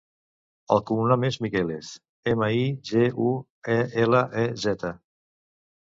[0.75, 1.91] El cognom és Miguelez:
[2.33, 3.35] ema, i, ge, u,
[3.77, 4.93] e, ela, e, zeta.